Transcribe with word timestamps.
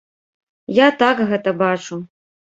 Я 0.77 0.87
так 1.01 1.21
гэта 1.33 1.53
бачу. 1.59 1.99